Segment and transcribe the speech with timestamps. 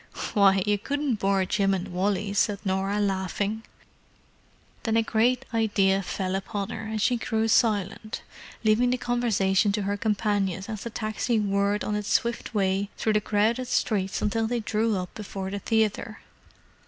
[0.33, 3.61] "Why, you couldn't bore Jim and Wally!" said Norah, laughing.
[4.81, 8.23] Then a great idea fell upon her, and she grew silent,
[8.63, 13.13] leaving the conversation to her companions as the taxi whirred on its swift way through
[13.13, 16.19] the crowded streets until they drew up before the theatre.